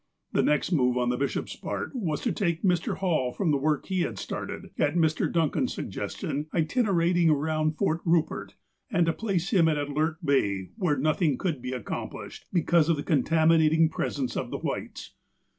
[0.31, 2.95] The next move on the bishop's part was to take Mr.
[2.97, 5.31] Hall from the work he had started, at Mr.
[5.31, 8.55] Duncan's sug gestion, itinerating around Fort Eupert,
[8.89, 12.97] and to place him at Alert Bay, where nothing could be accom plished, because of
[12.97, 15.11] the contaminating presence of the Whites.